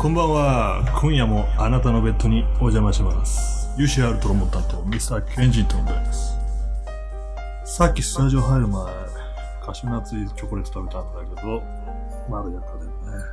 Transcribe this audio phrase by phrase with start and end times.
[0.00, 0.98] こんばんは。
[1.02, 3.68] 今夜もあなたのベッドにお邪魔します。
[3.76, 6.38] UCR トロモタンとミスターケンジントンです。
[7.66, 8.82] さっきスタジオ入る前、
[9.62, 11.62] カシューナッツチョコレート食べたんだけど、
[12.30, 13.24] まだやっただよね。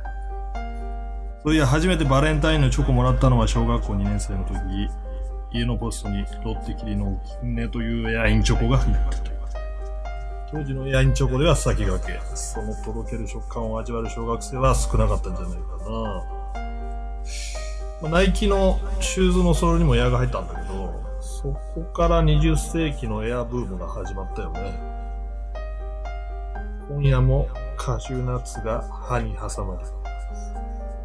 [1.42, 4.54] そういや、初めてバレンタインのチョコもらったのは小学校2年生の時、
[5.52, 9.30] 家のポストにロッテキリの金ネというエアインチョコが入ってた。
[10.52, 12.20] 当時のエアインチョコでは先駆け。
[12.36, 16.37] そのとろける食感を味わえる小学生は少なかったんじゃないかな。
[18.00, 24.78] まあ、ナイキのシューズのソールにもエアが入ったんだけど、そこから20世紀のエアブームが始まったよね。
[26.88, 29.84] 今夜もカシューナッツが歯に挟まれ、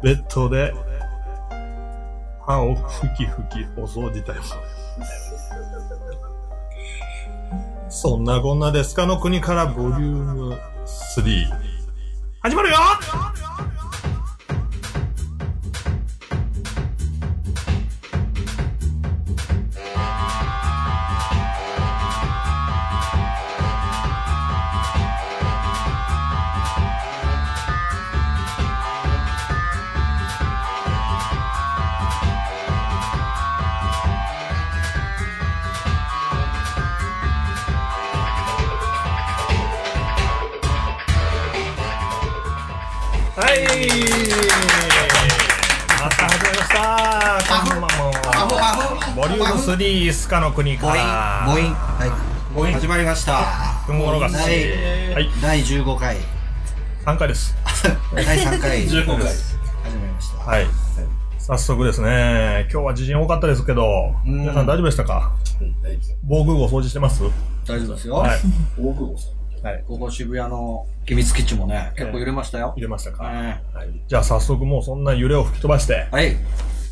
[0.02, 0.72] ベッドで
[2.46, 4.42] 歯をふきふきお掃除タイム。
[7.88, 11.46] そんなこんなでスカの国からボリューム3。
[12.40, 12.76] 始まるよ
[46.44, 47.70] また始ました。
[47.70, 51.02] こんばんはボリューム3スカの国かボイン。
[51.02, 51.74] らボイン。
[51.74, 52.72] はい。
[52.74, 53.82] 始まりました。
[53.86, 54.42] 雲のがし第
[55.14, 55.28] はい。
[55.40, 56.16] 第15回。
[57.06, 57.56] 3回です。
[58.14, 58.86] 第3回。
[58.86, 59.16] 15回。
[59.16, 60.44] 始まりました。
[60.44, 60.66] はい。
[61.38, 62.68] 早速ですね。
[62.70, 63.86] 今日は地震多かったですけど
[64.26, 64.40] ん。
[64.40, 65.32] 皆さん大丈夫でしたか？
[66.24, 67.22] 防空壕掃除してます？
[67.66, 68.16] 大丈夫ですよ。
[68.16, 68.40] はい。
[68.78, 69.16] 大久保
[69.64, 69.82] さん。
[69.84, 76.36] ここ渋谷の秘密基地もね結構揺れましたよ入れましたか、ねはい、じゃあ早速もうそんな揺れを吹き飛ばしてはい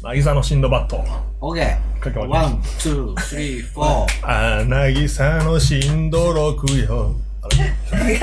[0.03, 1.05] 渚のシンドバット
[1.41, 4.61] OK かけまワン、ツー、スリー、フォー。
[4.61, 7.15] あなぎさのしんどろくよ。
[7.41, 8.19] あれ？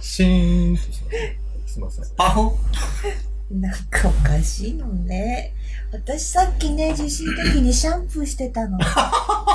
[0.00, 1.10] しーんとしま
[1.66, 1.72] す。
[1.74, 2.04] すいません。
[2.16, 2.56] パフ
[3.50, 5.52] なんかおかしいのね。
[5.92, 8.78] 私さっきね、地震の時にシャンプーしてたの。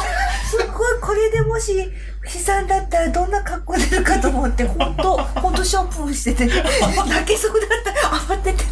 [1.06, 1.92] これでもし悲
[2.32, 6.48] 惨だったらどんな格好出るかと思って、ほんと、 ほんとシャンプーしてて、
[7.08, 8.34] 泣けそうだった。
[8.34, 8.64] 慌てて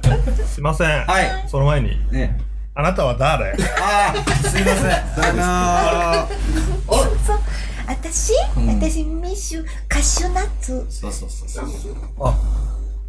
[0.00, 0.46] た。
[0.46, 1.04] すいません。
[1.04, 1.44] はい。
[1.46, 2.40] その前に、ね。
[2.74, 3.50] あなたは誰？
[3.50, 5.40] あー、すいません。
[5.42, 7.38] あのー、そうそう。
[7.86, 10.86] 私、うん私、ミッシュ、カシューナッツ。
[10.88, 11.94] そうそうそうそう。
[12.20, 12.34] あ、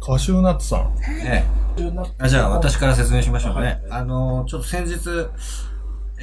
[0.04, 0.94] カシューナッツさん。
[1.00, 1.46] ね
[2.18, 3.80] あじゃあ、私から説明しましょうね。
[3.88, 4.98] あのー、ちょっと先日、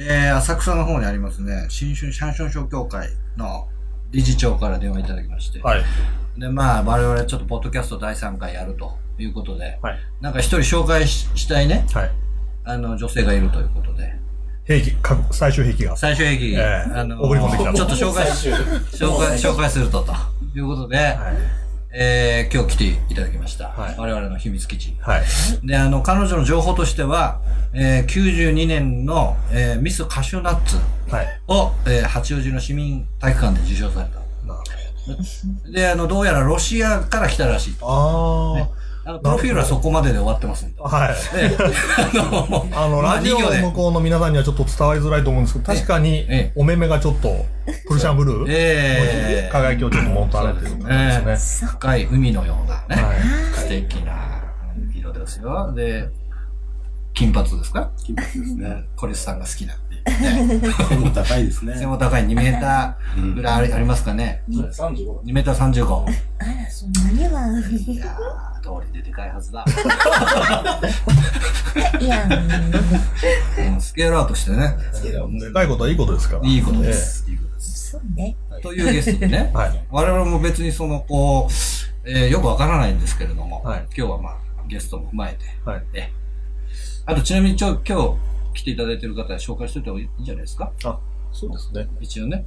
[0.00, 3.68] えー、浅草の方にありますね、新春シャンション商協会の
[4.12, 5.60] 理事長から電話いただきまして。
[5.60, 5.82] はい。
[6.38, 9.98] で、まあ、我々ちょっとポッドキャスト第3回やるということで、はい。
[10.20, 12.10] なんか一人紹介ししたいね、はい。
[12.64, 14.14] あの、女性がいるということで、
[14.64, 15.96] 兵器、か最終兵器が。
[15.96, 16.62] 最終ええ
[16.94, 18.50] あの送り込んできたとちょっと紹介し、
[18.94, 20.12] 紹介、紹介すると、と
[20.54, 21.16] いうことで、
[21.90, 23.68] えー、今日来ていただきました。
[23.68, 24.94] はい我々の秘密基地。
[25.00, 25.22] はい。
[25.66, 27.40] で、あの、彼女の情報としては、
[27.72, 30.76] えー、92年の、えー、ミスカシューナッツ
[31.10, 31.40] はい。
[31.48, 34.18] を、えー、八王子の市民体育館で受賞された。
[34.46, 37.76] なるで、あの、どうやらロシアから来たらしい。
[37.80, 38.56] ほど。
[38.64, 38.77] あ
[39.08, 40.82] あの、プロフィールはそこまでで終わってますんで。
[40.82, 40.86] あ。
[40.86, 41.14] はい。
[41.14, 41.56] で
[42.76, 47.46] あの、ラジオの向こうの皆さんにはちょっと伝わりづらいと思うんですけど、確かにええ、お目目がちょっと、
[47.86, 48.44] プルシャンブル？
[48.44, 50.80] ーええ輝きをちょっと持たれてる感
[51.20, 51.70] じですね。
[51.70, 53.18] 深い海のようなね、はい。
[53.54, 54.42] 素敵な
[54.94, 55.72] 色ですよ。
[55.72, 56.10] で、
[57.14, 57.90] 金髪ですか？
[58.04, 58.84] 金髪ですね。
[58.94, 60.72] コリスさんが好きなっていうね。
[60.86, 61.78] 背も高いですね。
[61.78, 64.42] 背も高い2メーターぐらいありますかね。
[64.50, 66.02] 35 2メーター35。
[66.02, 66.06] あ
[66.44, 68.57] ら、そんなには。
[68.68, 69.64] 通りででかいはずだ。
[72.00, 72.28] いや、
[73.72, 74.76] うんスケールアウトしてね。
[75.40, 76.46] でかいことはいいことですから。
[76.46, 77.28] いいことです。
[77.30, 77.90] いいことです。
[77.92, 78.36] そうね。
[78.62, 79.50] というゲストでね。
[79.54, 79.86] はい。
[79.90, 81.52] 我々も別にその、こう、
[82.10, 84.36] えーよくわからないんですけれども、はい今日はまあ、
[84.68, 85.82] ゲストも踏まえて、はい。
[85.94, 86.10] え
[87.06, 88.02] あとちなみにちょ今
[88.52, 90.72] 日来ていただいている方紹介しておいた方がいいんじゃないですか？
[90.84, 90.98] あ、
[91.32, 91.88] そうですね。
[92.00, 92.44] 一応ね。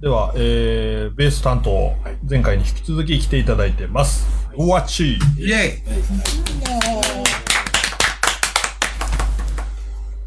[0.00, 1.92] では、えー、ベース担当、
[2.28, 4.28] 前回に引き続き来ていただいてます。
[4.56, 5.82] うわちイェイね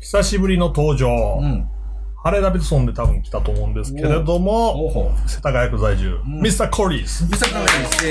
[0.02, 1.40] 久しぶりの登場。
[1.42, 1.70] うん。
[2.22, 4.92] ハレー・ダビッドソンで多分来たと思うんですけれども。
[5.26, 7.24] 世田谷区在住、んミスター・コリース。
[7.32, 8.06] ミサカです。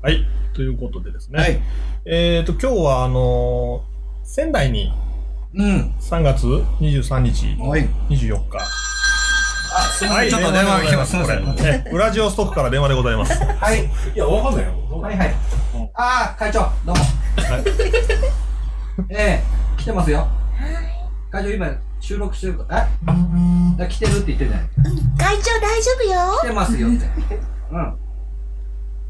[0.00, 0.26] はい。
[0.54, 1.38] ということでですね。
[1.38, 1.60] はい。
[2.06, 3.92] えっ、と、今日は、あのー
[4.24, 4.90] 仙台に
[5.54, 5.94] うん。
[6.00, 6.46] 3月
[6.80, 7.86] 23日、はい。
[8.08, 8.60] 24日、
[9.98, 11.10] すみません、ちょっと電話が来ます。
[11.10, 11.44] すみません。
[11.44, 13.38] これえウラジオストックから電話でございます。
[13.44, 13.84] はい。
[13.84, 13.88] い
[14.18, 14.72] や、わかんないよ。
[15.00, 15.34] はいはい。
[15.94, 17.02] ああ、会長、どうも。
[19.10, 19.42] ええ
[19.78, 20.26] 来てますよ。
[21.30, 21.66] 会長、今、
[22.00, 22.64] 収録してるか？
[22.68, 22.88] ら、
[23.80, 24.68] え来てるって言ってるじゃない
[25.18, 27.06] 会長大丈夫よ来てますよって。
[27.70, 27.96] うん。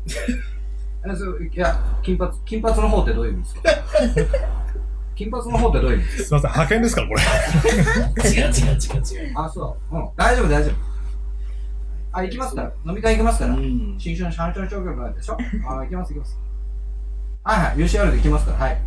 [1.12, 4.61] えそういや、金髪、金髪の方ってどういう意味ですか？
[5.14, 6.04] 金髪の方ってどういう意味？
[6.04, 7.22] ですすいません、派遣ですから、これ。
[8.30, 9.34] 違う違う違う違う。
[9.34, 9.96] かあ、そう。
[9.96, 10.08] うん。
[10.16, 10.74] 大丈夫、大丈夫。
[12.14, 12.72] あ、行きますから。
[12.86, 13.54] 飲み会行きますから。
[13.54, 13.96] ん。
[13.98, 15.36] 新春シャンシャン商業なんでしょ？
[15.68, 16.38] あ、行きます、行きます。
[17.44, 18.80] はいはい、UCR で行きますから、はい。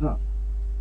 [0.00, 0.16] うん。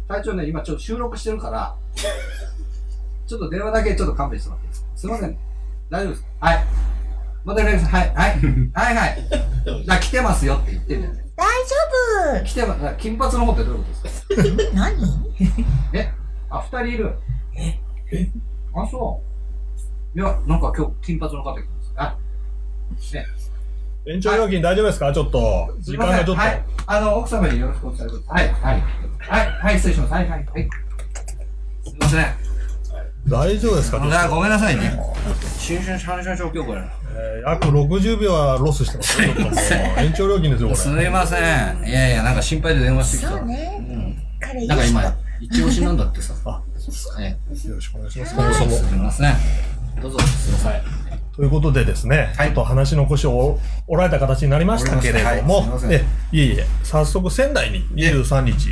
[0.08, 1.76] 隊長ね、今ちょっと収録してるから、
[3.28, 4.88] ちょっと電話だけちょっと勘弁してもらっていいですか？
[4.96, 5.38] すいません。
[5.90, 6.66] 大丈夫ですかはい。
[7.44, 8.40] また連絡しはい、はい。
[8.74, 9.28] はいはい。
[9.90, 11.26] あ、来てますよって言ってるんだよね。
[11.42, 12.96] 大丈来てます。
[13.00, 14.36] 金髪の方ってどういうことですか？
[14.38, 14.96] 夫何？
[15.94, 16.14] え
[16.50, 17.16] あ、二人いる。
[17.58, 17.80] え
[18.12, 18.30] え？
[18.76, 19.22] あ、そ
[20.16, 20.20] う。
[20.20, 21.94] いや、なんか今日金髪の方来てます。
[21.96, 22.16] あ、
[23.14, 23.26] ね。
[24.08, 25.12] 延長料金大丈夫ですか？
[25.14, 25.74] ちょっと。
[25.80, 26.36] 時間がちょっと。
[26.36, 26.64] はい。
[26.86, 28.52] あの、奥様によろしくお伝えください。
[28.52, 28.84] はい、はい。
[29.20, 30.14] はい、はい、失礼します。
[30.14, 30.70] はい、はい、はい。
[31.84, 32.26] すみません。
[33.28, 33.98] 大丈夫ですか？
[34.30, 34.94] ごめんなさいね。
[35.58, 36.82] 新春シャンシャン状況これ。
[37.16, 41.06] えー約60秒はロスしてます延長料金ですよ、こすれ。
[41.06, 41.40] みません。
[41.40, 43.30] いやいや、なんか心配で電話してきた。
[43.32, 44.18] そうね。
[44.40, 46.34] 彼いいなんか今人。、一押しなんだってさ。
[46.46, 46.62] あ、
[47.20, 47.30] え
[47.68, 48.36] よろしくお願いします。
[48.36, 48.72] えそもそも。
[48.72, 49.36] すみません。
[50.02, 50.20] どうぞ。
[50.20, 50.82] すみません。
[51.36, 58.70] ということでですね、はいちょっと話の腰を折られた形になりましたけれども、はいえいえいえ、早速仙台に23日、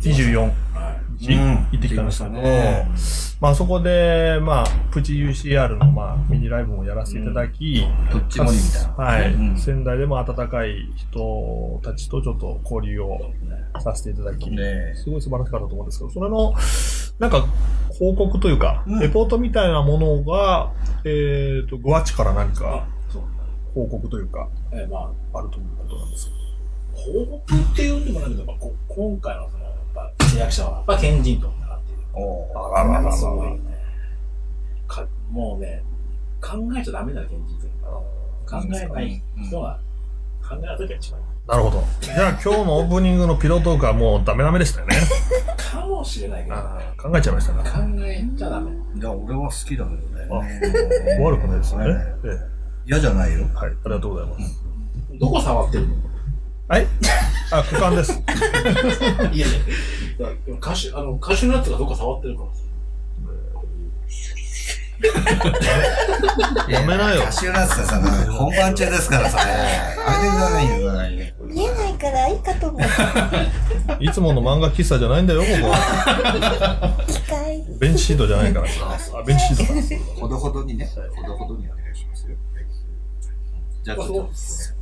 [0.00, 0.50] 24
[1.20, 1.68] 日、うん。
[1.72, 2.90] 行ってきたんですけど、ましたね
[3.40, 8.88] まあそこで、まあ、プチ UCR の、まあ、ミニライブもやらせていただき、どっちもりみたいな。
[8.92, 9.56] はい、うん。
[9.56, 13.18] 仙台でも温かい人たちとちょっと交流を
[13.82, 16.54] させていただき、ねすごい素晴らしかったと思うんですけど、それの、
[17.18, 17.46] なんか、
[17.98, 18.98] 報告というか、うん。
[19.00, 20.72] レポートみたいなものが、
[21.04, 22.86] えっ、と、グアチから何か。
[23.74, 26.30] 報告というか、えまあ、あるということなんです
[26.92, 28.44] 報告っていうんでもないけど、
[28.88, 29.58] 今回のそ
[30.34, 31.98] の、やっぱ、制約者は、やっぱ県人とだなっていう。
[32.14, 33.60] おーあららららすごいね。
[34.86, 35.82] かもうね、
[36.40, 38.60] 考えちゃダメだよ、県人というか。
[38.60, 39.78] 考えない人が、
[40.42, 41.26] 考えるときが一番いい。
[41.48, 41.84] なるほど。
[42.00, 44.96] じゃあ今日のオープニングのピロートークはもうダメダメでしたよね。
[45.56, 48.70] かもしれないけど、あー考えちゃいましたか考えちゃダメ。
[48.70, 49.96] いや、俺は好きだけどね。
[50.28, 51.24] ら。
[51.24, 51.94] 悪くないですよね。
[51.94, 52.28] ねえ
[52.86, 53.40] 嫌じゃないよ。
[53.40, 54.64] えはい、ありがとうございます。
[55.18, 55.94] どこ触ってるの？
[56.68, 56.86] はい
[57.52, 58.12] あ、股間です。
[59.32, 59.58] いやいや、
[60.58, 62.60] 歌手、あの、歌手のやつがどこ触ってるからさ。
[66.68, 67.98] やめなよカシューナッツさ、
[68.30, 69.44] 本番中ですからさ、あ
[70.18, 71.34] れでくださいよ、くださいね。
[71.40, 72.80] 見えないからいいかと思う。
[74.04, 77.04] いつもの漫画喫茶じゃないんだよ、ここは。
[77.08, 77.64] 機械。
[77.78, 78.98] ベンチシートじゃないからさ。
[79.18, 80.20] あ、ベンチシートか。
[80.20, 80.86] ほどほどにね、
[81.16, 81.79] ほどほどにお願いしますよ。
[83.82, 84.14] じゃあ、ちょっと、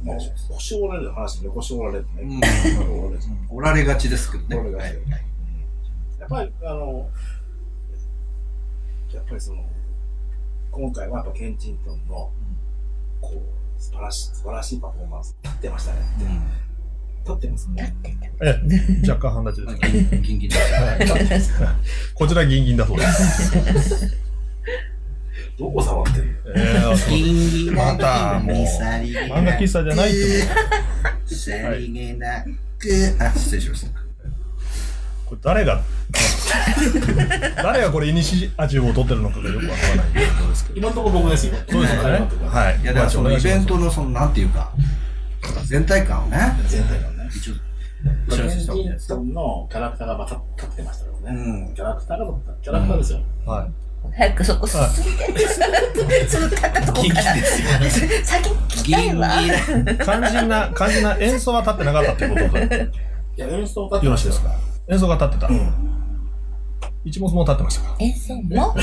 [0.02, 2.22] もう腰折られる話ね、腰折られるね。
[2.22, 4.56] うん折られるおられがちですけどね。
[4.56, 5.28] 折られがちはい
[6.20, 7.10] やっぱり、あの、
[9.12, 9.64] やっぱりその、
[10.70, 12.32] 今回はやっぱケンチントンの、
[13.20, 16.00] こう、素晴らしい、素晴らしいパフォーマンス、立ってましたね。
[17.24, 17.94] 立ってますね。
[18.42, 18.60] え
[19.04, 19.92] え、若干半立ちうんです。
[19.92, 21.52] ギンギンギンです。
[22.14, 24.16] こちらギンギンだそうです。
[25.58, 30.54] どこ触ってるえー、ギンギンまたもう漫画喫茶じゃないってこ
[31.28, 32.44] とさりげな
[32.78, 34.00] く、あ、失礼しました。
[35.26, 35.82] これ誰が、
[37.56, 40.78] 誰がこれイニシアチブを取ってるのかがよくわからないところですけど。
[40.78, 41.54] 今のところ僕ですよ。
[41.68, 42.08] そうですよね。
[42.48, 42.80] はい。
[42.80, 44.72] いや、だからそのイベントの、その、なんていうか、
[45.66, 47.28] 全体感をね、全体がね。
[47.34, 47.54] 一応、
[48.30, 51.42] ケ知らせてンチントンのキャラクターがまた立ってましたからね。
[51.42, 52.24] うんキャラクターが、
[52.62, 53.20] キャラクターですよ。
[53.44, 53.87] はい。
[54.16, 54.82] 早くそこ進ん
[55.34, 55.46] で、
[56.28, 57.22] その立ったとこから。
[58.24, 59.30] 先聞きたいわ。
[60.02, 62.88] 肝心な、肝心な演奏は立ってなかったっていうことで、
[63.36, 64.10] いや、演奏立ってよ。
[64.10, 64.50] ろましいですか？
[64.88, 65.50] 演奏が立ってた。
[67.04, 67.96] 一物も立ってましたか？
[68.00, 68.74] 演奏も？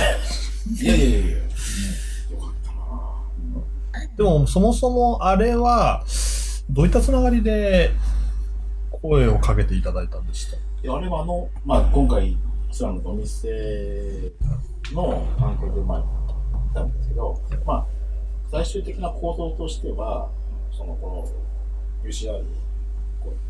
[0.82, 1.20] いやいやいや。
[1.20, 1.38] いや。
[1.38, 1.44] よ
[2.40, 2.54] かっ
[3.94, 6.04] たなでも、そもそもあれは、
[6.70, 7.92] どういったつながりで
[9.02, 10.56] 声をかけていただいたんでした？
[10.58, 12.38] いや、あれはあの、まあ、今回、
[12.72, 14.32] スラムのお店
[14.94, 17.86] の関係で、まあ、たんですけど、まあ、
[18.52, 20.30] 最終的な構造としては、
[20.72, 21.28] その、こ
[22.04, 22.44] の UCR、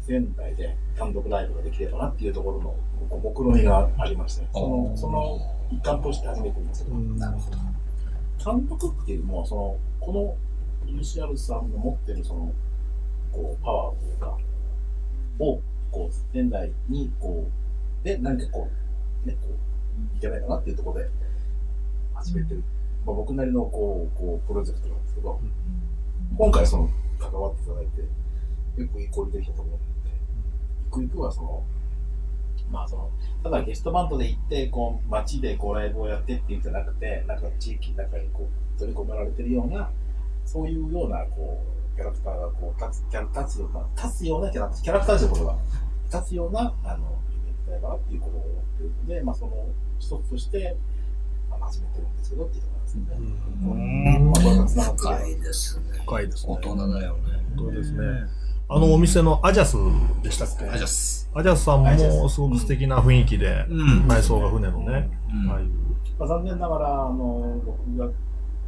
[0.02, 2.76] 仙台で単独ライブができればなっていうところの、
[3.22, 5.40] 目論みがありまして、その、その
[5.72, 7.58] 一環として始めてるんですけど、なるほど。
[8.42, 10.38] 単独っていうのは、その、こ
[10.86, 12.54] の UCR さんの持ってるその、
[13.32, 14.38] こう、パワーというか、
[15.40, 15.62] を、
[15.92, 17.50] こう、仙台に、こ
[18.04, 18.70] う、で、何かこ
[19.26, 21.10] う、ね、こう、いけないかなっていうところで、
[22.16, 22.64] 始めてる、
[23.06, 25.40] まあ、僕なりのこうこうプロジェクトなんですけど、
[26.38, 28.02] 今回その関わっていただいて
[28.78, 29.84] 結構いい交流できたと思うので
[30.86, 31.64] ゆくゆくはその
[32.72, 33.12] まあその
[33.44, 39.90] ただゲストバンドで行ってこう街でこうライブをやってっていうんじゃなくてなんか地域の中にこう取り込められてるような
[40.46, 45.58] そういうようなこうキャラクターがこう立つキャラ立つような立つようなキャラキャラクターということが
[46.12, 49.68] 立つようなあのイベントだからっていうことを思ってるのでまあその
[50.00, 50.76] 一つとして
[51.66, 53.04] 始めてるんですけどっていうところですね。
[53.20, 54.34] うん
[54.98, 55.84] 深いですね。
[56.06, 57.22] 深いですね大人だよね。
[57.58, 58.00] 本当ですね。
[58.68, 59.78] あのお店のアジャス
[60.24, 60.66] でしたっけ？
[60.68, 61.30] アジャス
[61.64, 65.70] さんアジャスもすごく素敵な雰囲気で、うん内装が船のね、うんああいう
[66.18, 67.60] まあ、残念ながらあの
[67.98, 68.14] 6月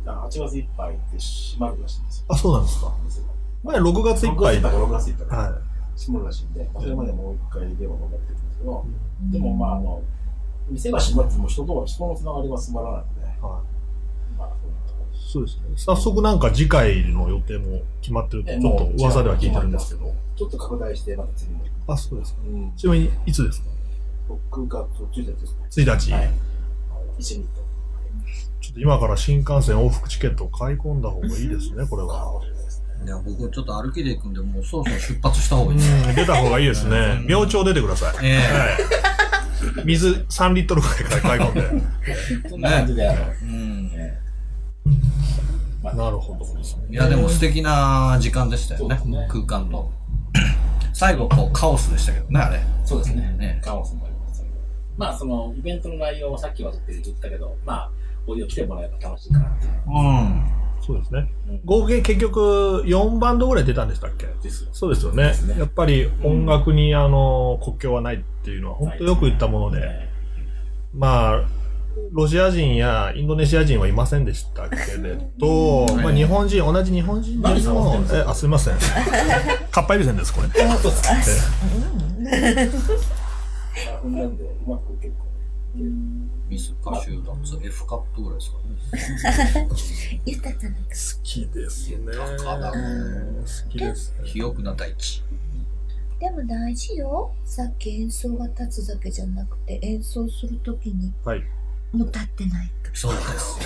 [0.06, 2.26] あ8月いっぱいで閉まるらしいんですよ。
[2.30, 2.94] あ、そうなんですか。
[3.64, 4.60] 前6月いっぱい。
[4.60, 5.62] 6月いっぱいか6月いっぱいかは
[5.98, 8.86] 閉まるらしいんで、まあ、それまでもう一回電話が持ってるんですけど、
[9.32, 10.02] でもまああの
[10.70, 13.42] 店が閉まっても人と人のつながりは詰まらないので、い。
[13.42, 13.62] は
[14.38, 14.50] まあ
[15.14, 15.64] そうですね。
[15.76, 20.14] 早速なんか次回の予定も決まってると、ちょっと噂では聞いてるんですけど。
[20.38, 22.42] ちょっと拡大してまた次の、あ、そうですか。
[22.46, 23.68] うん、ちなみにいつですか
[24.52, 25.38] ？6月1日で
[25.74, 25.86] すね。
[25.92, 26.12] 1日。
[26.14, 26.32] はい。
[27.18, 27.50] 一緒にと。
[28.62, 32.42] ちょっと今から新幹線往復チケットを買い込んだ方がいいですね、これは。
[33.06, 36.12] いや、僕ちょっと歩きで行くんで、もうそろそろ出発した方がういいです。
[36.12, 37.22] ん、出た方がいいですね。
[37.28, 38.16] 明朝出てください。
[38.24, 38.42] えは
[39.24, 39.27] い。
[39.86, 41.54] 水3リットルぐらいから買い込ん
[42.42, 42.50] で。
[42.50, 43.92] そんな感じで、あの、えうん。
[43.94, 44.20] え
[45.84, 46.84] まあなるほどですね。
[46.90, 49.28] いや、でも素敵な時間でしたよねね。
[49.30, 49.92] 空間と。
[50.94, 52.60] 最後、こう、カオスでしたけどね、あれ。
[52.86, 53.36] そうですね。
[53.38, 54.46] ねカオスもあります
[54.98, 57.92] まあ、その、イベントの内容をさっきはずっと言ったけど、まあ、
[58.26, 59.72] こういう来てもらえば楽しいかなっていう。
[59.88, 60.57] うん。
[60.88, 61.62] そうですねうん。
[61.66, 64.26] 合計結局4バンドぐらい出たんでしたっけ？
[64.42, 64.70] ですよ。
[64.72, 65.44] そうですよねです。
[65.44, 70.10] ねやっぱり音楽にあの国境はないっていうのは本当よく言ったもので、え
[70.94, 71.42] まあ、
[72.12, 74.76] ロシア人やインドネシア人はいませんでしたけ？
[75.02, 78.20] れど、うんまあ日本人、同じ日本人でもるんです、か？
[78.20, 78.76] え、あ、すいません。
[79.72, 80.48] かっぱえびせんです、これ。
[85.78, 86.98] あそうえまあ、踏んだんで、うまく結構ね。
[86.98, 89.70] ミスカシューダッツ F カップぐらいですかね。
[90.26, 90.84] 豊かな好
[91.24, 91.98] きですね。
[91.98, 94.18] 豊かだ好きですね。
[94.20, 95.24] 肥沃な大地。
[96.20, 97.32] でも大事よ。
[97.46, 101.44] さっき演奏が立つだけじゃなくて、演奏するときに、はい。
[101.92, 102.90] もう立ってないと。
[102.94, 103.60] そうです。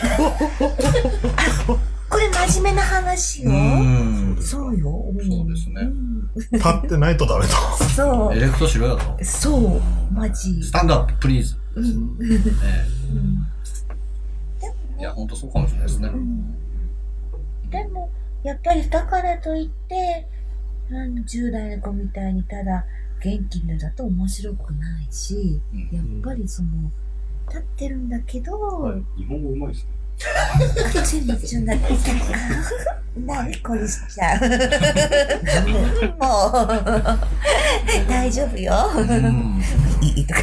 [2.09, 3.51] これ真面目な話よ。
[3.51, 5.05] んそうよ。
[5.23, 7.51] そうですねん立ってないとダメと。
[7.85, 9.17] そエレクトしろよと。
[9.19, 9.23] う。
[9.23, 9.81] そう。
[10.13, 10.61] マジ。
[10.61, 11.60] スタンドアップ、プリーズ。
[11.75, 11.85] うん。
[11.85, 12.17] うん。
[14.61, 16.09] ええいや、本当そうかもしれないですね。
[17.71, 18.09] でも、
[18.43, 20.27] やっぱりだからといって、
[20.91, 22.85] あの10代の子みたいにただ
[23.23, 26.69] 元気にだと面白くないし、うんやっぱりその、
[27.47, 29.91] 立ってるんだけど、はい日本語うまいですね。
[30.95, 32.11] あっちにちょなってきた。
[33.25, 34.39] 何これしちゃう。
[36.19, 36.27] も
[36.63, 36.89] う、
[38.07, 38.73] 大丈夫よ。
[38.95, 39.61] うん
[40.05, 40.41] いいとか。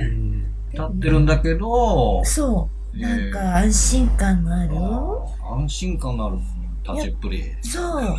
[0.00, 2.98] うん立ってるんだけど、そう。
[2.98, 4.74] なんか安心感がある？
[5.50, 6.38] 安心感のある
[6.96, 7.44] 立ちっぷり。
[7.62, 8.16] そう。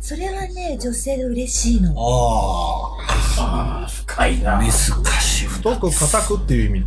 [0.00, 1.94] それはね、女性で嬉しいの。
[1.96, 2.98] あ
[3.38, 4.62] ああ、深いなあ、。
[4.62, 6.86] ミスカシュー太く硬くっていう意味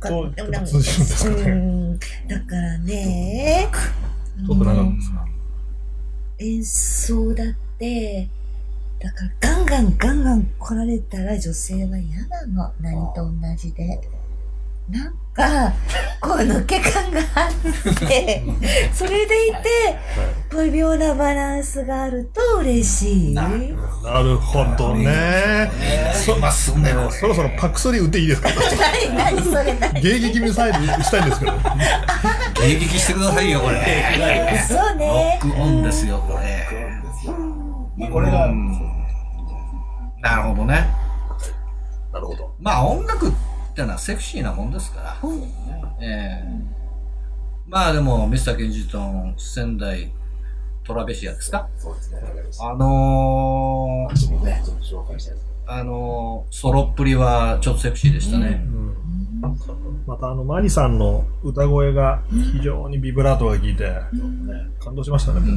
[0.00, 1.42] とうん通じるんですかね。
[1.42, 3.68] うんだからね、
[4.42, 5.26] 太くなかったですか？
[6.38, 7.46] 演奏だっ
[7.78, 8.28] て、
[9.00, 12.72] だからガンガンガンガン来られたら女性は嫌なの。
[12.80, 14.00] 何と同じで。
[14.90, 15.70] なんか、
[16.18, 18.42] こう抜け感があって、
[18.90, 19.98] それでいて、
[20.50, 23.34] 微妙なバランスがあると嬉しい。
[23.34, 23.42] な
[24.02, 25.70] なるほどね。
[26.14, 28.48] そまっすぐね、こそろそろパクソリ打っていいですか？
[29.12, 30.00] 何何それ何？
[30.00, 31.52] 迎撃ミサイルしたいんですけど。
[31.52, 31.58] れ。
[31.58, 34.58] 迎撃してくださいよ、これ。
[34.66, 35.38] そうロね。
[35.42, 36.66] ックオンですよ、これ。
[37.98, 38.87] まあこれが、うん
[40.20, 40.88] なるほどね。
[42.12, 42.54] なるほど。
[42.60, 43.32] まあ音楽っ
[43.74, 45.16] てのはセクシーなもんですから。
[46.00, 46.78] ええ
[47.66, 50.10] まあでも、ミスターケンジトン、仙台
[50.84, 51.68] トラベシアですか？
[51.76, 52.20] そうですね。
[52.60, 54.14] あのー。
[55.66, 58.64] あのー、ソロっぷりはちょっとセクシーでしたね。
[60.06, 64.00] またあの、マリさんの歌声が非常にビブラートが効いて、
[64.80, 65.50] 感動しましたね、僕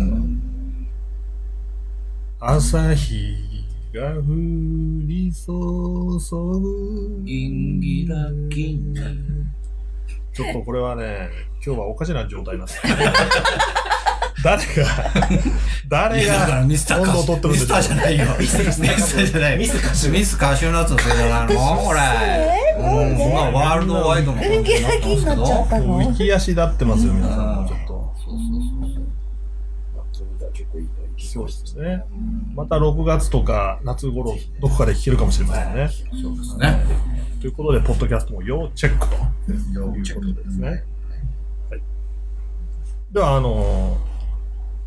[2.44, 3.51] は朝日
[3.94, 4.22] が降
[5.06, 7.24] り注ぐ。
[7.26, 8.94] ギンギラギン
[10.34, 11.30] ちょっとこれはね、
[11.66, 12.82] 今日はおかしな状態なんです。
[14.44, 14.66] 誰が、
[15.88, 18.26] 誰がミスター温度を取ってるんでミスターじゃないよ。
[18.40, 19.58] ミスターじゃないよ。
[19.60, 22.00] ミスカシュミスカシューナッツのせいじゃないのこれ。
[22.00, 27.81] なんワールドワイドの人気なきになっちゃったもうの浮き足立ってますよ、皆さん
[31.22, 32.04] そうですね。
[32.56, 35.90] また6月とか夏頃、どこかで聞けるかもしれませんね。
[36.22, 36.84] そうですね。
[37.40, 39.16] ということで、ポッドキャストも要チェックと
[39.74, 40.68] 要いうことですね。
[40.70, 41.82] はい。
[43.12, 44.12] では、あのー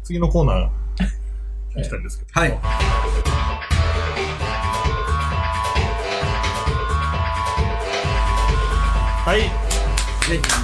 [0.04, 0.68] 次のコーナー、
[1.76, 2.40] 行きたいんですけど。
[2.40, 2.50] はい。
[9.24, 9.40] はい。
[10.28, 10.63] どう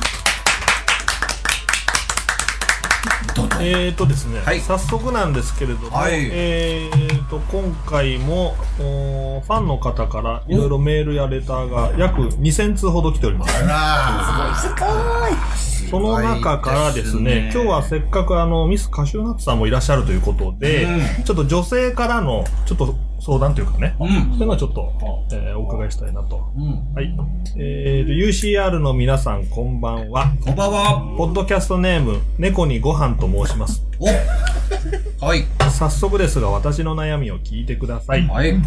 [3.61, 3.67] ぞ。
[3.67, 4.61] えーとですね、はい。
[4.61, 6.29] 早速なんですけれども、はい。
[6.33, 13.65] えーと、今回も、ファンの方からいろいろメールやレターが約2000通ほど来ております。
[13.69, 15.71] あすごい。
[15.91, 24.13] その中からですね、今日はせっかくあの、ミスカシューナッツさんもいらっしゃるということで、うちょっと女性からの、ちょっと相談というかね、ら、うん。
[24.13, 24.93] そういうのはちょっと、
[25.33, 26.51] えーお伺いしたいなと。
[26.57, 26.95] うん。
[26.95, 27.15] はい。
[27.57, 30.33] えーと、UCR の皆さんこんばんは。
[30.45, 31.15] こんばんは。
[31.17, 33.85] ポッドキャストネーム、猫にご飯と申します。
[33.99, 34.07] お
[35.25, 35.45] はい。
[35.71, 38.27] 早速ですが、私の悩みを聞いてください。
[38.27, 38.51] はい。
[38.51, 38.63] うん。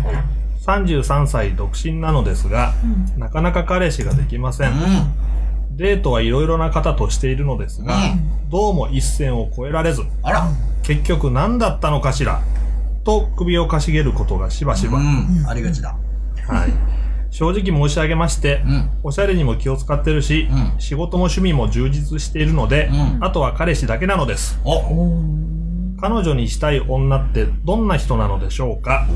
[0.65, 2.74] 33歳独身なのですが、
[3.17, 4.72] なかなか彼氏ができません。
[5.72, 7.95] デートはいろいろな方としているのですが、
[8.50, 10.48] どうも一線を越えられず、あら。
[10.83, 12.41] 結局何だったのかしら、
[13.03, 15.00] と首をかしげることがしばしば。
[15.00, 15.45] うん。
[15.48, 15.98] ありがちだ。
[16.48, 16.74] はい。
[17.31, 18.91] 正直申し上げまして、うん。
[19.03, 24.60] おしゃれにも気を使ってるし、うん仕事も趣味も充実しているので、うんあとは彼氏だけなのです。
[24.63, 25.24] お
[26.00, 29.07] 彼女にしたい女ってどんな人なのでしょうか？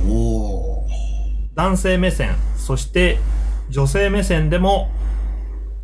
[1.54, 3.18] 男性目線、そして
[3.70, 4.90] 女性目線でも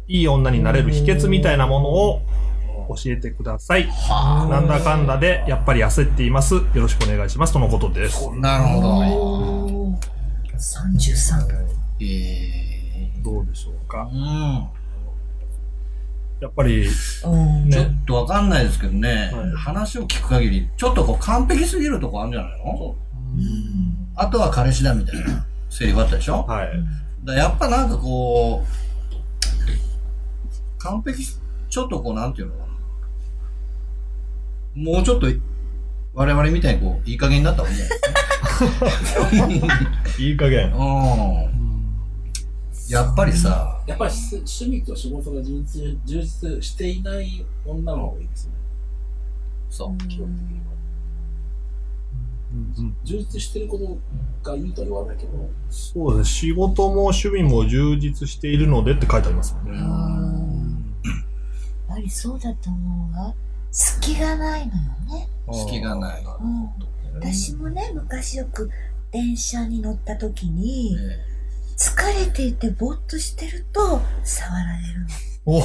[0.08, 2.22] いい女になれる秘訣みたいなものを
[2.90, 3.84] 教えてください。
[3.84, 6.56] はなんだかんだでやっぱり焦っています。
[6.56, 7.54] よろしくお願いします。
[7.54, 8.28] とのことです。
[8.32, 8.36] あ。
[8.36, 8.88] なるほど。
[8.90, 9.98] おー
[10.56, 11.66] 33
[12.02, 13.24] えー。
[13.24, 14.10] どうでしょうか？
[14.12, 14.68] うん。
[16.42, 16.92] やっぱり、うん
[17.70, 22.96] ちょね、っとわかんないですけどね、はい話を聞く限り、ちょっとこう完璧すぎるとこあるんじゃないの？
[24.16, 26.44] あとは彼氏だみたいなセリフあったでしょ？
[26.44, 26.70] はい。
[27.24, 28.66] だやっぱなんかこう、
[30.80, 32.73] 完璧、ちょっとこうなんていうのかな。
[34.76, 35.28] もうちょっと、
[36.14, 40.20] 我々みたいにこう、いい加減になった方がいいんじゃないですか。
[40.24, 40.72] いい加減。
[40.74, 41.54] うん。
[42.90, 48.54] やっぱりさ、やっぱりし趣味と仕事が充実充実していない女の方がいいですね。
[49.70, 49.98] そう。
[50.08, 50.74] 基本的には。
[53.04, 53.98] 充実してること
[54.52, 56.30] がいいとは言わないけど、そうです。
[56.30, 59.78] 仕事も趣味も充実しているのでって書いてありますよね。
[59.78, 59.86] や
[61.96, 63.34] っぱりそうだと思うわ
[63.74, 64.82] 隙がないのよ
[65.20, 66.24] ね、隙がない。
[66.24, 68.70] うん、私もね昔よく
[69.12, 71.20] 電車に乗った時にえ
[71.78, 75.08] 疲れていてぼーっとしてると触られるの。
[75.46, 75.62] お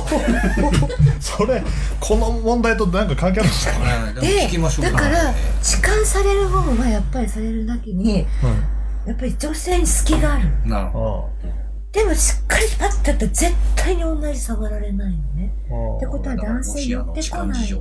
[1.21, 1.63] それ、
[2.01, 3.73] この問題となんか関係あるんですか？
[3.75, 8.27] でもで聞きましょうだから痴漢される方はやっぱりされるだけに
[9.07, 11.31] やっぱり女性に隙があるなるほど。
[11.45, 11.49] あ
[11.93, 12.35] でもし
[12.67, 17.75] っかりパッてやったら絶対に同じ触られないのねあってことは男性寄ってこない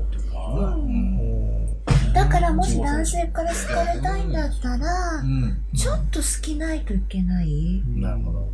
[2.14, 5.58] だからもし男性から好かれたいんだったらうん。
[5.76, 7.84] ちょっと好きないといけない？
[7.96, 8.50] なるほど。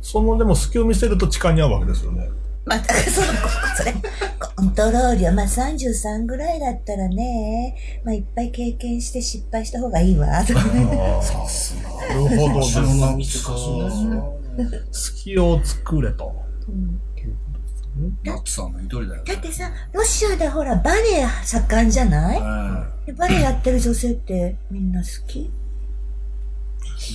[0.00, 2.28] その、でも隙を見せると痴漢に合うわけですよね。
[2.64, 3.26] まあ、だからその、
[3.76, 3.92] それ、
[4.56, 11.20] コントロールは、まあ33ぐらいだったらね、まあいっぱい経験して失敗した方がいいわ、とかね。
[11.22, 11.90] さすが。
[11.90, 12.72] なるほどです。
[12.74, 14.41] そんな店貸しですよ。
[14.90, 16.34] 隙を作れと。
[19.08, 19.22] だよね。
[19.24, 22.38] だってさ、ロシアでほら、バレエ盛んじゃない？
[22.40, 25.50] うんでバレエやってる女性ってみんな好き？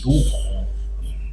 [0.04, 0.20] どうか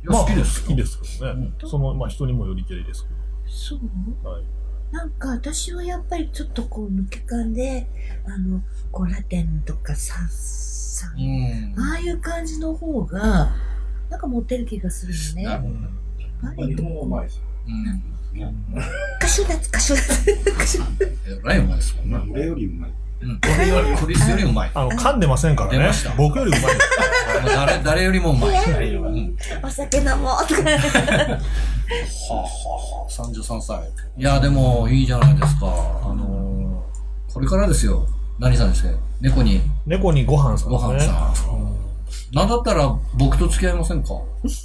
[0.03, 0.63] いや、好きですよ。
[0.63, 1.53] 好きですけどね。
[1.65, 3.09] その、まあ人にもよりけりですけ
[3.51, 3.81] そう？
[4.23, 4.31] ど。
[4.31, 4.45] はい。
[4.93, 7.87] なんか私はやっぱりちょっとこう抜け感で、
[8.27, 8.63] あの、
[8.93, 11.75] こうラテンとかさ、さ、うん。
[11.77, 13.53] ああいう感じの方が、
[14.11, 15.43] なんかモテる気がするよね。
[15.45, 15.75] なるほど。
[15.75, 17.43] 日バレエと本はうまいですよ。
[17.67, 18.03] うん。
[19.21, 20.53] カシュナッツ、カシュナッツ。
[20.53, 22.33] カシュナッツえらいうまいですもんね。
[22.33, 22.91] 俺よりうまい。
[23.23, 23.37] うん。
[23.41, 24.71] これより、クリスよりうまい。
[24.75, 25.91] あの、噛んでませんからね。
[26.17, 26.63] 僕よりうまい
[27.47, 28.51] 誰、誰よりもうまい。
[28.51, 28.59] ね
[28.97, 29.37] うん。
[29.63, 30.63] お酒飲もうとか。
[30.63, 30.79] は
[32.31, 33.81] あ、はあ、はあ、33歳。
[34.19, 35.67] いや、でも、いいじゃないですか。
[35.67, 38.07] あのー、これからですよ。
[38.39, 38.89] 何さんですか？
[39.21, 41.13] 猫に猫にご飯さんごですね。
[41.13, 41.84] 飯さん。
[42.33, 44.09] なんだったら僕と付き合いませんか？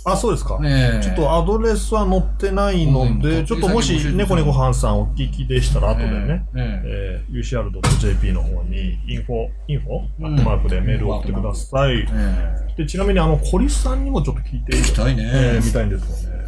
[0.06, 0.60] あ、そうですか。
[0.60, 1.04] ねえ。
[1.04, 12.06] ちょっとアドレスは載ってないのうんで、ちょっともし猫にご飯さんお聞きでしたら、後でね、えええー UCR.jp の方に、インフォ、インフォ、うんアットマークでメールを送ってください。
[12.12, 16.40] えで、ちなみに、あの、コリスさんにもちょっと聞いて、聞きたいねえーみたいんですよね。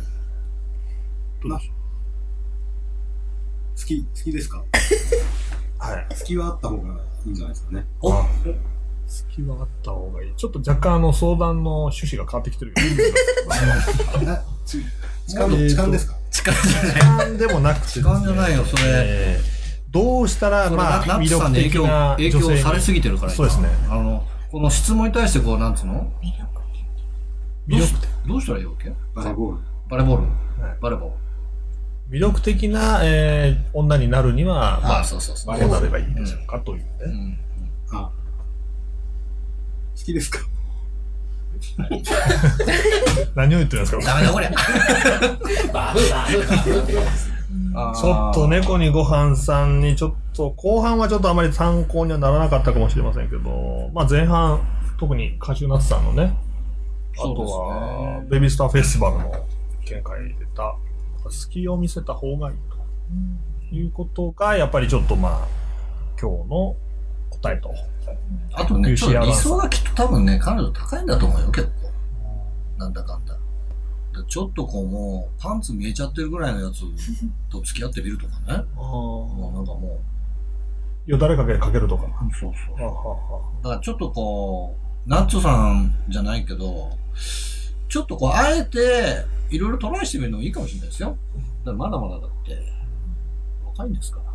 [1.44, 1.72] どうでしょ
[3.80, 4.60] 好き、好きですか？
[4.60, 4.64] う
[5.84, 6.06] はい。
[6.20, 6.84] 好きはあった方が
[7.26, 7.86] いいんじゃないですかね。
[8.02, 8.12] お
[9.12, 10.34] 好きはあった方がいい。
[10.36, 12.78] ちょっと若干あの相談の趣旨が変わってきてるよ。
[13.50, 14.80] あち
[15.28, 16.16] 痴漢の、痴漢ですか？
[16.32, 16.94] 力じゃない。
[16.94, 18.84] 時間でもなくて、時間じゃないよ、それ。
[18.86, 23.68] えーどうしたら、それまあ、ナッ魅力ツさんに影響的な影女性に響されすぎてるから今そうですね。
[23.90, 26.14] あの、この質問に対してこう、なんつうの？
[27.68, 27.94] 魅力どうし
[28.26, 28.94] どうしたらいいわけ？
[29.14, 29.60] バレーボール。
[29.90, 30.30] バレーボールは
[30.74, 30.78] い。
[30.80, 32.18] バレーボール。
[32.18, 35.60] 魅力的な、えー女になるには、まあ、そうそうそう。
[35.60, 36.88] どうなればいいでしょうかというね。
[37.02, 37.38] うん。
[37.98, 38.10] あ
[40.02, 40.40] 好きですか？
[43.36, 44.02] 何を言ってるんですか？
[44.04, 44.50] ダメだこりゃ。
[45.72, 46.94] バフバフバフって。
[46.94, 54.60] ちょっと猫にご飯さんにちょっと後半はちょっとあまり参考にはならなかったかもしれませんけど、まあ前半、
[55.00, 56.36] 特にカシューナッツさんのね、
[57.18, 59.32] あとは、ベビースターフェスティバルの
[59.86, 60.76] 見解に出た、
[61.30, 62.58] 隙を見せた方がいい
[63.72, 65.48] ということが、やっぱりちょっとまあ、
[66.20, 66.76] 今日の
[67.42, 67.74] 答えと。
[68.54, 71.92] あとね、ちょっと理想がきっと多分ね、彼女高いんだと思うよ、結構。
[72.78, 73.34] なんだかんだ。
[73.34, 73.40] で
[74.28, 76.82] ちょっとこうもう、パンツ見えちゃってるぐらいのやつ
[77.50, 78.64] と付き合ってみるとかね。
[78.76, 80.02] もうなんかも
[81.08, 82.04] よだれかけかけるとか。
[82.06, 82.86] う、そうそう。
[82.86, 84.78] はあはだからちょっとこ
[85.08, 86.92] う、ナッツさんじゃないけど、
[87.90, 91.18] ちょっとこう、あえて、いろいろトライしてみるのもいいかもしれないですよ。
[91.66, 92.58] だまだまだだって、
[93.66, 94.32] 若いんですから。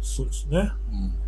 [0.00, 0.70] そうですね。
[0.92, 1.25] うん。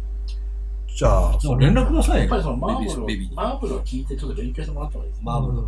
[0.96, 2.20] じゃあ、でも連絡くださいよ。
[2.22, 5.24] やっぱりそのマーブルをマーブルを聞いてちょっと勉強してもらった方がいいですね。
[5.24, 5.58] マーブル。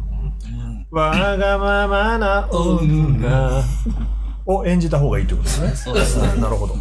[0.91, 3.65] わがままな女
[4.47, 5.71] を演じた方がいいってことですね。
[5.77, 6.41] そうですね。
[6.41, 6.75] なるほど。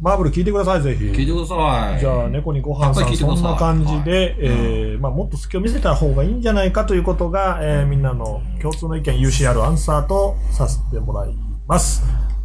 [0.00, 0.32] マーブル。
[0.32, 1.04] 聞いてください、ぜひ。
[1.04, 2.00] 聞いてください。
[2.00, 3.42] じゃあ、猫にご飯さん、そん。
[3.42, 11.34] な感じで、えーまあ、もっと隙を見せた方がいいんじゃないかということが、えーみんなの共通の意見、UCR アンサーとさせてもらい
[11.68, 12.02] ます。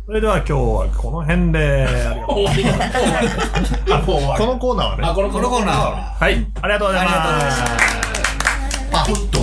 [0.07, 2.21] それでは今日はこの辺で、あり。
[2.21, 4.41] がとうございます。
[4.41, 4.87] このコーナー。
[4.87, 5.75] はあ、ね、このこのコーナー。
[5.75, 7.17] は、はい、ありがとうございます。
[7.17, 7.91] ありがとうございます
[8.89, 9.39] パフッと。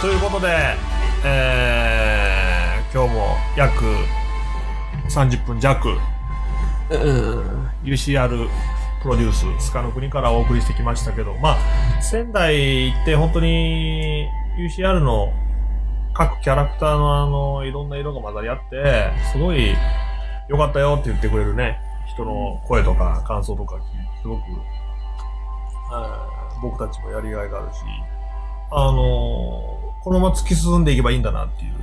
[0.00, 0.76] ということで、
[1.24, 3.82] えー、今日も約
[5.08, 5.98] 30分弱、
[7.82, 8.48] UCR
[9.02, 11.56] プロデュース、スカの国からお送りしてきましたけど、ま
[11.98, 15.32] あ、仙台行って本当に UCR の
[16.12, 19.74] 各キャラクターのあの、いろんな色が混ざり合って、すごい
[20.48, 21.78] 良かったよって言ってくれるね、
[22.12, 23.78] 人の声とか感想とか、
[24.20, 24.42] すごく、
[26.60, 27.78] 僕たちもやりがいがあるし、
[28.72, 28.94] あの
[30.02, 31.74] このまま突き進んでいけばいいんだなっていう、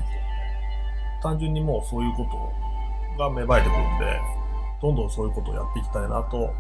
[1.23, 2.25] 単純にもうそういうこ
[3.17, 4.21] とが芽生えてくるんで、
[4.81, 6.53] どんどんそういうことをやっていきたいなと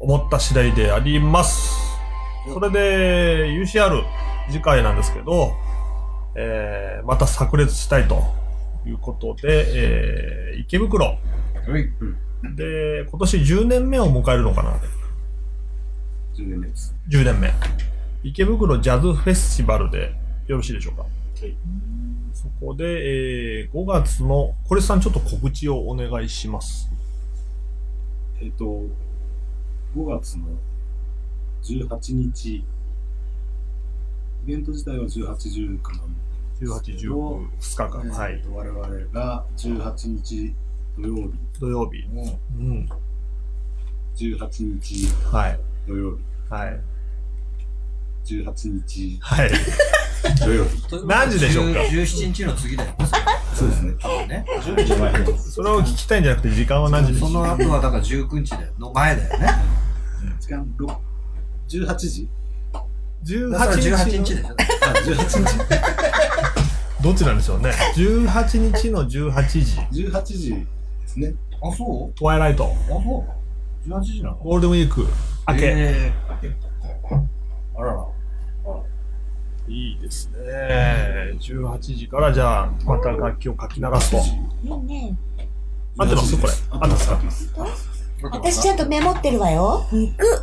[0.00, 1.76] 思った次第であります。
[2.52, 4.04] それで、UCR
[4.50, 5.52] 次回なんですけど、
[6.34, 8.22] えー、また炸裂したいと
[8.86, 11.18] いうことで、えー、池袋
[12.56, 14.72] で、今年10年目を迎えるのかな
[16.34, 16.94] 10年目です。
[17.08, 17.52] 10年目。
[18.22, 20.14] 池袋ジャズフェスティバルで
[20.46, 21.04] よろしいでしょうか。
[21.46, 21.54] い
[22.32, 26.88] そこで、えー5月の、これさんちょっと告知をお願いします。
[28.40, 28.84] えっ、と、
[29.96, 30.46] 5月の
[31.62, 32.64] 18日、イ
[34.46, 35.34] ベント自体は18、
[35.78, 36.00] 19かな。
[36.60, 38.10] 18、19、2日間。
[38.10, 38.32] はい。
[38.34, 40.54] えーと我々が18日
[40.98, 42.04] 土曜日、土曜日。
[42.58, 42.88] うん。
[44.16, 45.60] 18日はい。
[45.86, 46.80] 土曜日、はい。
[48.24, 48.52] 18
[48.86, 49.50] 日はい。
[50.36, 51.06] 土曜日。
[51.06, 52.92] 何時でしょうか？17日の次だよ。
[53.54, 53.94] そうですね。
[54.00, 54.44] 多分ね。
[55.38, 58.68] それを聞きたいんじゃなくて、時間は何時でしょそうの後はだから19日だよ。
[58.78, 59.48] の前だよね。
[60.40, 60.96] 時間6
[61.86, 62.28] 18時
[63.50, 64.24] だから18日。
[64.24, 64.48] 18日でしょ。
[64.48, 64.54] あ、
[65.04, 65.26] 18
[66.98, 69.10] 日どっちなんでしょうね？18日の18
[69.90, 70.02] 時。
[70.08, 70.66] 18時で
[71.06, 71.34] すね。
[71.62, 72.18] あ、そう？
[72.18, 72.64] トワイライト。
[72.64, 73.24] あ、そ
[73.86, 73.88] う。
[73.88, 74.36] 18時なの？
[74.36, 75.06] ゴールデンウィーク
[75.48, 75.60] 明け。
[75.76, 76.28] えー
[77.76, 78.04] あらら。
[79.68, 81.34] いいですね。
[81.40, 84.16] 18時からじゃあ、また楽器をかき鳴らすと。
[84.16, 84.20] い
[84.68, 85.16] いね。
[85.98, 86.36] 合ってます？
[86.40, 87.52] これ合ってます。
[88.32, 89.86] 私ちゃんとメモってるわよ。
[89.92, 90.42] 行く。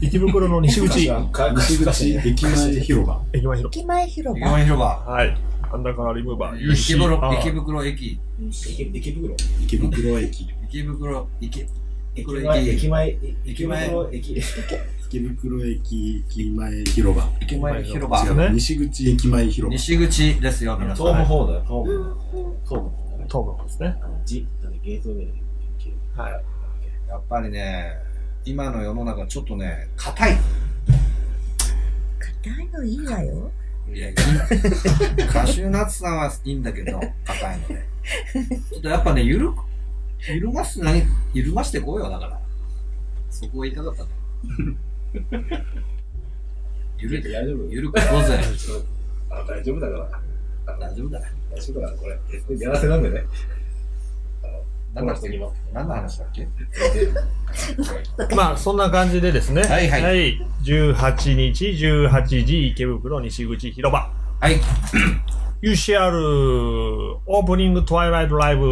[0.00, 3.22] 池袋の西口西口駅前広場。
[3.32, 4.52] 駅前広駅前広池場。
[4.52, 4.86] 前広場。
[5.06, 5.12] 場。
[5.12, 5.36] はい。
[5.72, 6.72] アンダーカラーリムーバー。
[6.72, 8.20] 池袋、池袋駅。
[8.50, 9.34] 池池袋？
[9.62, 10.46] 池袋駅。
[10.68, 11.66] 池袋、池、
[12.14, 14.42] 駅前、駅前、駅前袋駅、
[15.12, 17.28] 池袋駅駅前広場。
[17.42, 18.30] 池前広違場。
[18.30, 19.68] うね西口駅前広場。
[19.68, 21.06] 西口ですよ、皆さん。
[21.06, 22.16] 東部方だよ、東部。
[22.64, 23.26] 東部だね。
[23.26, 23.96] 東部ですね。
[24.24, 25.32] じ、だってゲートウェイ。
[26.16, 26.32] はい。
[27.08, 27.92] やっぱりね、
[28.46, 30.38] 今の世の中ちょっとね、硬い。
[32.42, 33.50] 硬いのいいわよ。
[33.92, 34.16] いや、いい
[35.26, 37.86] カシューナッツさんはいいんだけど、硬いので。
[38.70, 39.58] ちょっとやっぱね、ゆるく、
[40.26, 41.02] ゆるます、何、
[41.34, 42.40] ゆるましてこうよ、だから。
[43.28, 44.08] そこは言いたかったの。
[46.98, 47.64] ゆる大丈夫？
[47.70, 48.38] ゆるくこうぜ。
[49.30, 50.10] あ大丈夫だか
[50.66, 50.78] ら。
[50.78, 51.24] 大丈夫だよ。
[51.50, 52.18] 大丈夫だから、これ。
[52.58, 53.24] やらせなんでね。
[54.94, 55.60] 何のしてきます。
[55.72, 56.46] 何の話だっけ？
[58.36, 59.62] まあ、そんな感じでですね。
[59.62, 64.10] はいはい18日、18時、池袋西口広場。
[64.40, 64.60] はい。
[65.62, 68.66] UCR オープニングトワイライトライブ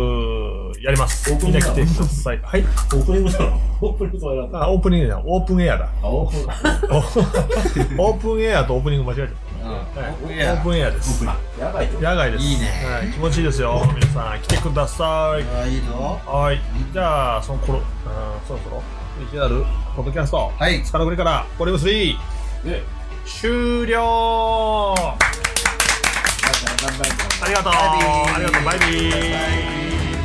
[0.81, 1.31] やります。
[1.31, 2.41] オープニングみんな来てください。
[2.43, 2.63] はい。
[2.63, 3.61] オープニングだろ。
[3.83, 4.49] オープニングとはや。
[4.55, 5.91] あ、オープニングオープンエアだ。
[6.03, 8.03] あ、オープニング。
[8.03, 9.77] オープンエアとオープニング間違えちゃうん。
[9.83, 10.01] った。
[10.01, 11.23] はいオープンエアオープンエアです。
[11.23, 11.37] や
[11.71, 12.01] ばいと。
[12.01, 12.45] 野外です。
[12.45, 13.13] いいねはい。
[13.13, 13.83] 気持ちいいですよ。
[13.95, 15.05] 皆さん来てくださ
[15.39, 15.45] い。
[15.55, 16.19] あいいぞ。
[16.25, 16.59] はい。
[16.95, 17.85] じゃあ、その頃、うん
[18.49, 18.83] そろそろ、
[19.31, 19.65] UCR
[19.97, 20.83] ポッドキャスト、はい。
[20.83, 22.17] スカラグリから、ボリューム3、
[22.71, 22.83] で、
[23.27, 24.95] 終了
[27.43, 29.80] ありがとうありがとうバイビー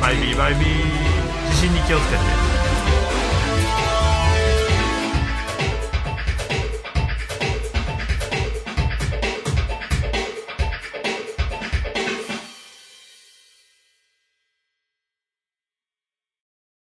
[0.06, 1.50] バイビーバイビー。
[1.50, 2.45] 地震に気をつけて。